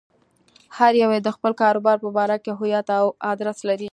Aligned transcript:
هر 0.77 0.93
يو 1.01 1.09
يې 1.15 1.19
د 1.23 1.29
خپل 1.35 1.51
کاروبار 1.61 1.97
په 2.05 2.09
باره 2.17 2.37
کې 2.43 2.51
هويت 2.59 2.87
او 2.99 3.05
ادرس 3.31 3.59
لري. 3.69 3.89